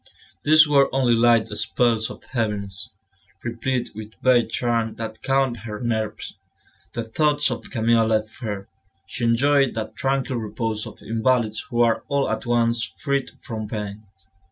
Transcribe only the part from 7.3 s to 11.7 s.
of Camille left her; she enjoyed that tranquil repose of invalids